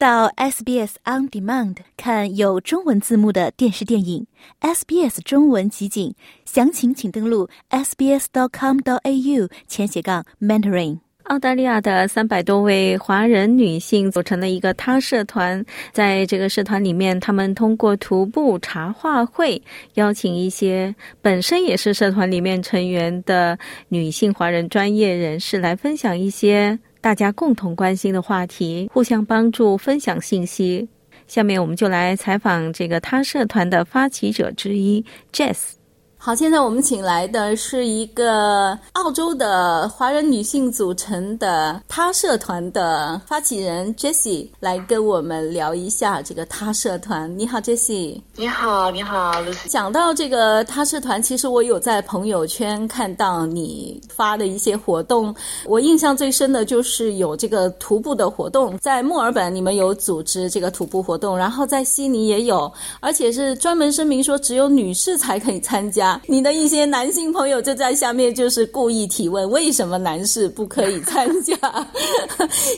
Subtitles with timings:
[0.00, 4.26] 到 SBS On Demand 看有中文字幕的电视电影
[4.62, 6.14] ，SBS 中文集锦，
[6.46, 11.00] 详情请登录 sbs.com.au 前斜杠 mentoring。
[11.24, 19.62] 澳大利亚的三百多位华人女性组成了一个他社团，在这个社团里面，他们通过徒步茶话会，
[19.96, 23.58] 邀请一些本身也是社团里面成员的
[23.88, 30.88] 女性华人专业人士来分享一些大家共同关心的话题，互相帮助，分享信息。
[31.26, 35.79] 下面我们就来采访这个他社团的发起者之一 Jess。
[36.22, 47.38] 好，现在我们请来的是一个澳洲的华人女性组成的他社团的发起人 Jessie 来跟我们聊一下这个他社团。
[47.38, 48.20] 你好，Jessie。
[48.36, 49.66] 你好，你好，Lucy。
[49.66, 55.34] 讲到这个他社团，其实我有在朋友圈看到你发的一些活动。
[55.64, 66.09] 我印象最深的就是有这个徒步的活动，在墨尔本你们有组织这个徒步活动，然后在悉尼也有，而且是专门声明说只有女士才可以参加。
[66.26, 71.56] 你的一些男性朋友就在下面就是故意提问：为什么男士不可以参加？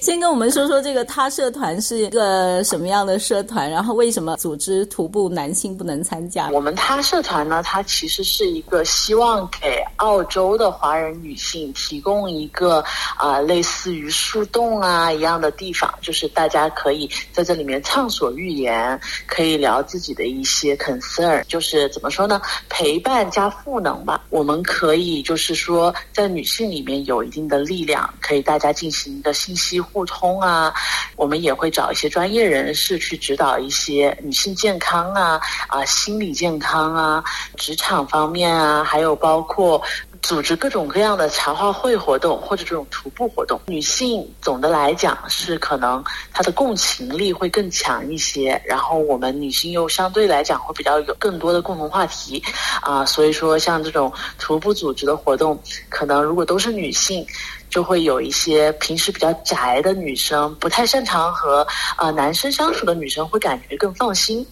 [0.00, 6.48] 先跟我们说说这个他社团是一个什么样的社团，然后为什么组织徒步男性不能参加？
[6.50, 12.84] 我们他社团呢，它其实是一个希望给澳洲的华人女性提供一个
[13.16, 23.21] 啊类似于树洞啊一样的地方，就是大家可以在这里面畅所欲言，可以聊自己的一些 concern，就是怎么说呢，陪伴。
[23.30, 30.72] 加赋能吧，我们可以就是说，在女性里面有一定的力量，可以大家进行的信息互通啊。
[31.16, 37.22] 我们也会找一些专业人士去指导一些女性健康啊、啊心理健康啊、
[37.56, 39.80] 职场方面啊，还有包括。
[40.22, 52.42] 组织各种各样的茶话会活动或者这种徒步活动，女性总的来讲是可能她的共情力会更强一些，然后我们女性又相对来讲会比较有更多的共同话题，
[52.80, 57.26] 啊，所以说像这种徒步组织的活动，可能如果都是女性。
[57.72, 61.66] 就会有一些平时比较宅的女生，不太擅长和
[61.96, 64.46] 啊男生相处的女生，会感觉更放心，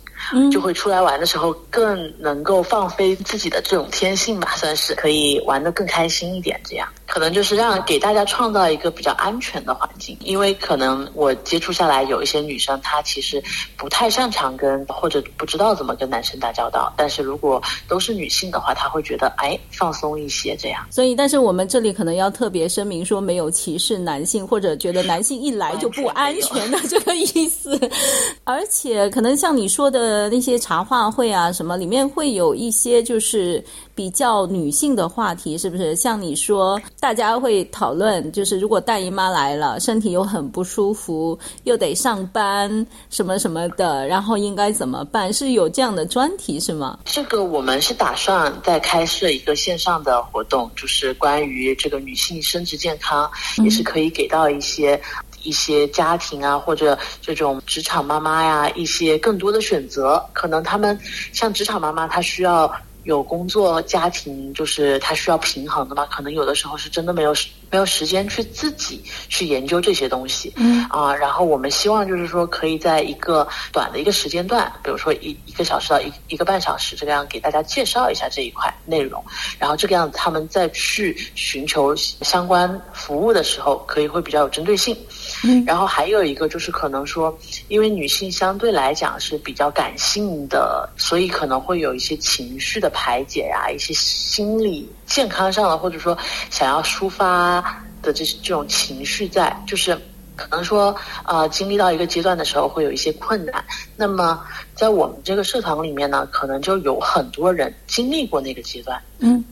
[0.51, 6.61] 就会出来玩的时候更能够放飞自己的这种天性吧，算是可以玩得更开心一点。
[6.65, 13.43] 这样可能就是让给大家创造一个比较安全的环境，因为可能我接触下来有一些女生，她其实
[13.77, 20.87] 不太擅长跟或者不知道怎么跟男生打交道，但是如果都是女性的话，她会觉得哎放松一些这样。
[20.91, 23.05] 所以，但是我们这里可能要特别声明。
[23.11, 27.77] 说没有歧视男性，或者觉得男性一来就不安全的这个意思，
[28.45, 33.61] 而且可能像你说的那些茶话会啊什么，里面会有一些就是
[33.97, 35.97] 比较女性的话题，是不是？
[35.97, 45.33] 像你说，大家会讨论，就是如果大姨妈来了，身体又很不舒服，又得上班什么什么的，然后应该怎么办？
[45.33, 46.99] 是有这样的专题是吗？
[47.07, 52.97] 这个我们是打算再开设一个线上的活动，就是关于这个女性生殖健。
[53.01, 53.31] 康
[53.65, 55.01] 也是可以给到一些
[55.43, 60.23] 一些家庭啊，或者这种职场妈妈呀，一些更多的选择。
[60.35, 60.99] 可能他们
[61.33, 62.71] 像职场妈妈，她需要。
[63.05, 66.07] 有工作家庭，就是他需要平衡的嘛？
[66.07, 67.35] 可能有的时候是真的没有
[67.71, 79.25] 没有时间去自己去研究这些东西，嗯啊，然后我们希望就是说，可以在一个短的一个时间段，比如说一一个小时到一一个半小时，这个样给大家介绍一下这一块内容，
[79.59, 84.97] 然后这个样子他们再去寻求相关服务的时候，可以会比较有针对性。
[85.43, 87.37] 嗯，然后还有一个就是可能说，
[87.69, 92.89] 因为女性相对来讲是比较感性的，所以可能会有一些情绪的。
[92.93, 96.19] 排解呀，一些心理健康上的，或者说
[96.51, 97.63] 想要抒发
[98.03, 99.97] 的这这种情绪，在就是
[100.37, 103.65] 可能说呃经历到一个阶段的时候会有一些困难。
[103.97, 109.01] 那么在我们这个社团里面呢，可能就有很多人经历过那个阶段。
[109.21, 109.43] 嗯。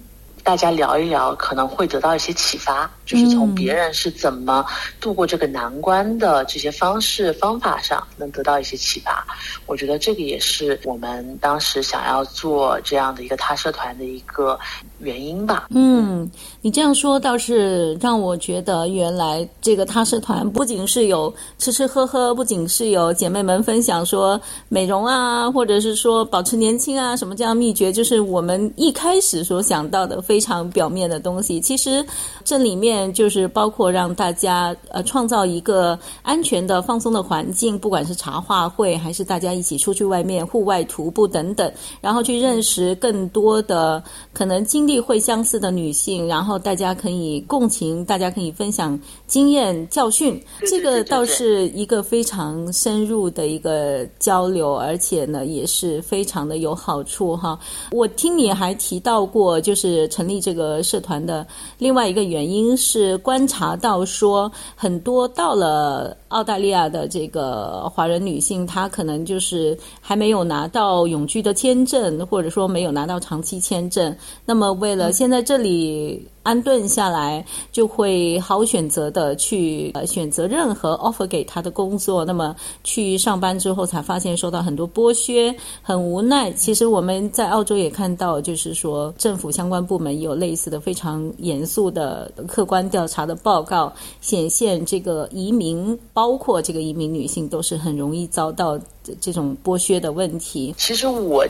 [0.49, 4.65] 大家聊一聊，可能会得到一些启发，就是从别人是怎么
[4.99, 9.27] 度过这个难关的这些方式方法上，能得到一些启发。
[9.67, 14.59] 我觉得这个也是我们当时想要做这样的一个他社团的一个
[15.00, 15.67] 原因吧。
[15.69, 16.27] 嗯，
[16.62, 24.41] 你这样说倒是让我觉得，原来这个他社团不仅是有吃吃喝喝，不仅是有姐妹们分享说
[24.71, 30.38] 美容啊，或者是说保持年轻啊什么这样秘诀，就是我们一开始所想到的非。
[30.38, 31.61] 非常表面的东西。
[31.61, 32.06] 其实
[32.44, 41.69] 这里面就是包括让大家呃创造一个安全的、放松的环境，不管是茶话会还是大家一起出去外面户外徒步等等，
[42.00, 44.00] 然后去认识更多的
[44.32, 48.96] 可能经历会相似的女性，然后大家可以共情，大家可以分享
[49.26, 50.41] 经验教训。
[50.69, 57.58] 这个倒是一个非常深入的一个交流，而且呢也是非常的有好处哈。
[57.91, 61.47] 我听你还提到过，就是立这个社团的
[61.79, 74.15] 另外一个原因是观察到说，很多到了澳大利亚的这个华人女性，她可能就是还没有拿到永居的签证，或者说没有拿到长期签证。
[74.45, 76.29] 那么为了现在这里。
[76.45, 82.25] 安顿下来，就会好选择的去呃选择任何 offer 给他的工作。
[82.25, 86.51] 那么去上班之后，才发现受到很多剥削，很无奈。
[86.53, 98.79] 其实我们在澳洲也看到，就是说政府相关部门有类似的非常严肃的客观调查的报告，显现这个移民，包括这个移民女性，都是很容易遭到。
[99.23, 101.43] 这种剥削的问题，其实我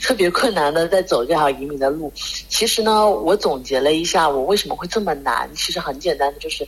[0.00, 2.12] 特别困难的在走这条移民的路。
[2.48, 5.50] 其实呢，我总结了一下，我为什么会这么难？
[5.56, 6.64] 其实很简单的，就是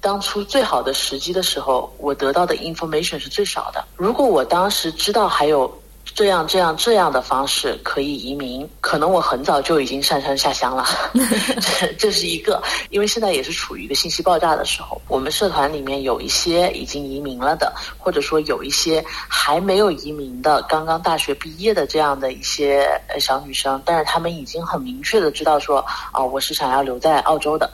[0.00, 3.84] 当初最好的时机的时候，我得到的 information 是最少的。
[3.94, 5.72] 如果我当时知道还有。
[6.14, 10.86] 这样这样这样的方式可以移民，可能我很早就已经上山下乡了。
[11.80, 15.00] 这这是一个，因为现在也是处于一个信息爆炸的时候。
[15.08, 22.88] 我们社团里面有一些已经移民了的，或者说有一些还没有移民的，刚刚大学毕业的这样的一些
[23.18, 27.68] 小女生，但是她们已经很明确的知道说，啊，我是想要留在澳洲的。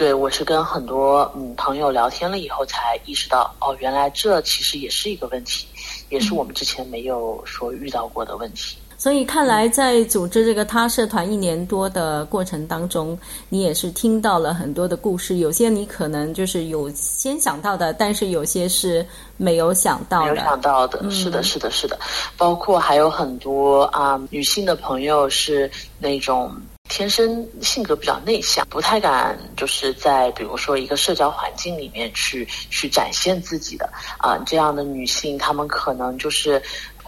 [0.00, 5.66] 对我是跟很多嗯朋友聊天了以后才意识到，哦，原来这其实也是一个问题。
[6.08, 13.16] 也是我们之前没有说遇到过的问题，所以看来在组织这个他社团一年多的过程当中，
[13.50, 19.06] 你也是听到了很多的故事，有些你可能就是有先想到的，但是有些是
[19.36, 20.32] 没有想到的。
[20.32, 21.98] 没有想到的，是的，是的，是的，
[22.38, 26.50] 包括还有很多啊，女性的朋友是那种。
[26.90, 33.88] 天生性格比较内向，不太敢就是在比如说一个社交环境里面去去展现自己的
[34.18, 36.60] 啊，这样的女性，她们可能就是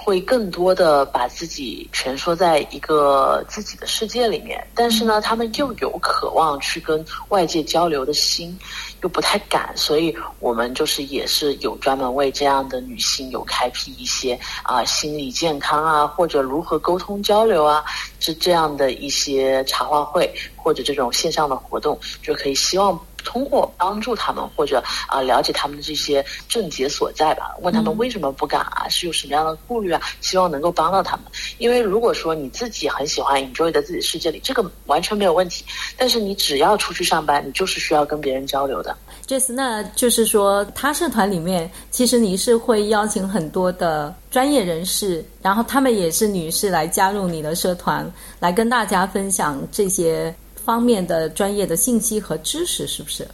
[0.04, 8.58] 会更多的把自己蜷缩在一个自己的世界里面，但是呢，他们又有渴望去跟外界交流的心。
[9.02, 17.82] 又不太敢，所以我们就是也是有专门为这样的女性有开辟一些啊心理健康啊或者如何沟通交流啊
[18.20, 22.96] 是这样的一些茶话会或者这种线上的活动，就可以希望。
[23.32, 30.00] 通过帮助他们，或者啊了解他们的这些症结所在吧，问他们为什么不敢啊，是有什么样的顾虑啊？
[30.20, 31.24] 希望能够帮到他们。
[31.56, 35.64] 因为如果说你自己很喜欢 enjoy 在自己世界里，这个完全没有问题。
[35.96, 38.94] 但是你只要出去上班，你就是需要跟别人交流的。
[39.26, 50.34] Jess，那就是说，他社团里面其实你是会邀请很多的专业人士，然后他们也是女士来加入你的社团，来跟大家分享这些。
[50.64, 53.26] 方面的专业的信息和知识是不是？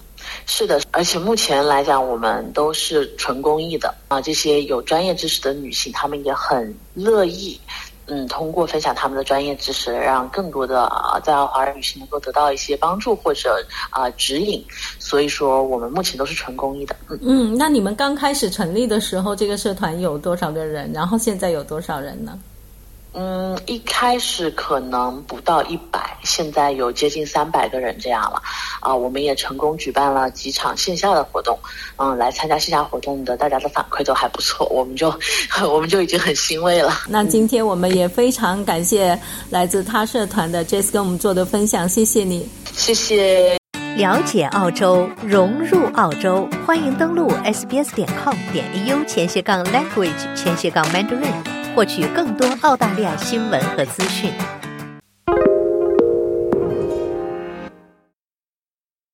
[0.47, 4.21] 是的，而且目前来讲，我们都是纯公益的啊。
[4.21, 7.59] 这些有专业知识的女性，她们也很乐意，
[8.07, 14.63] 嗯，通过分享她们的专业知识，让更多的啊在华人女性能够得到一些帮助或者啊指引。
[14.99, 16.95] 所以说，我们目前都是纯公益的。
[17.09, 20.93] 嗯嗯，那你们刚开始成立的时候，这个社团有多少个人？
[20.93, 22.39] 然后现在有多少人呢？
[23.15, 28.41] 嗯，一开始可能不到一百，现在有接近三百个人这样了，
[28.81, 31.59] 啊，我们也成功举办了几场线下的活动，
[31.97, 35.13] 嗯，来参加线下活动的大家的反馈都还不错，我们就
[35.69, 36.93] 我们就已经很欣慰了。
[37.09, 39.19] 那今天我们也非常感谢
[39.51, 43.57] 来自他社团的 Jess 跟我们做的分享，谢谢你，谢谢。
[43.97, 51.58] 了解澳洲，融入澳洲，欢迎登录 sbs 点 com 点 au 前斜杠 language 前斜杠 mandarin。
[51.79, 54.33] 获取更多澳大利亚新闻和资讯。